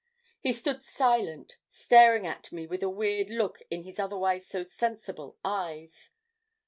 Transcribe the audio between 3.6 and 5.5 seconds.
in his otherwise so sensible